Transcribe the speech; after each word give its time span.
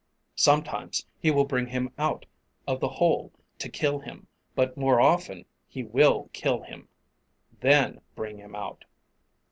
Sometimes 0.39 1.05
he 1.19 1.29
will 1.29 1.45
bring 1.45 1.67
him 1.67 1.93
out 1.99 2.25
of 2.65 2.79
the 2.79 2.87
hole 2.89 3.31
to 3.59 3.69
kill 3.69 3.99
him, 3.99 4.25
but 4.55 4.75
more 4.75 4.99
often 4.99 5.45
he 5.67 5.83
will 5.83 6.27
kill 6.33 6.63
him, 6.63 6.87
then 7.59 8.01
bring 8.15 8.39
him 8.39 8.55
out. 8.55 8.85